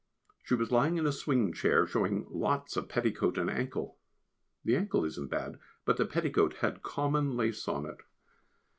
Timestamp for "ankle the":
3.51-4.75